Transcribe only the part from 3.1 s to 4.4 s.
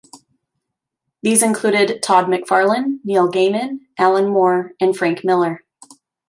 Gaiman, Alan